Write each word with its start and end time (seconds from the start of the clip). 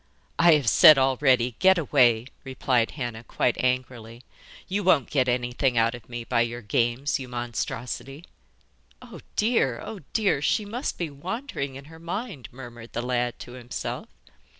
'I 0.39 0.53
have 0.55 0.67
said 0.67 0.97
already, 0.97 1.55
get 1.59 1.77
away,' 1.77 2.25
replied 2.43 2.89
Hannah, 2.97 3.23
quite 3.23 3.55
angrily. 3.63 4.23
'You 4.67 4.83
won't 4.83 5.11
get 5.11 5.29
anything 5.29 5.77
out 5.77 5.93
of 5.93 6.09
me 6.09 6.23
by 6.23 6.41
your 6.41 6.63
games, 6.63 7.19
you 7.19 7.27
monstrosity.' 7.27 8.25
'Oh 9.03 9.19
dear, 9.35 9.79
oh 9.85 9.99
dear! 10.13 10.41
she 10.41 10.65
must 10.65 10.97
be 10.97 11.11
wandering 11.11 11.75
in 11.75 11.85
her 11.85 11.99
mind,' 11.99 12.49
murmured 12.51 12.93
the 12.93 13.03
lad 13.03 13.37
to 13.41 13.51
himself. 13.51 14.09